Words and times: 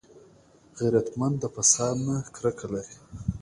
غیرتمند 0.79 1.35
د 1.39 1.43
فساد 1.55 1.95
نه 2.05 2.15
کرکه 2.35 2.67
لري 2.73 2.95